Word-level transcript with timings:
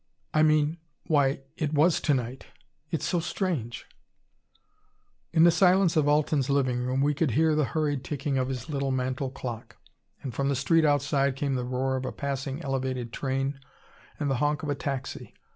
I 0.33 0.41
mean, 0.41 0.77
why 1.05 1.41
it 1.57 1.75
was 1.75 2.01
to 2.01 2.15
night. 2.15 2.47
It's 2.89 3.05
so 3.05 3.19
strange 3.19 3.85
"In 5.31 5.43
the 5.43 5.51
silence 5.51 5.95
of 5.95 6.07
Alten's 6.07 6.49
living 6.49 6.79
room 6.79 7.01
we 7.01 7.13
could 7.13 7.29
hear 7.29 7.53
the 7.53 7.65
hurried 7.65 8.03
ticking 8.03 8.39
of 8.39 8.47
his 8.49 8.67
little 8.67 8.89
mantle 8.89 9.29
clock, 9.29 9.77
and 10.23 10.33
from 10.33 10.49
the 10.49 10.55
street 10.55 10.85
outside 10.85 11.35
came 11.35 11.53
the 11.53 11.63
roar 11.63 11.97
of 11.97 12.05
a 12.07 12.11
passing 12.11 12.63
elevated 12.63 13.13
train 13.13 13.59
and 14.19 14.27
the 14.31 14.37
honk 14.37 14.63
of 14.63 14.69
a 14.69 14.75
taxi. 14.75 15.35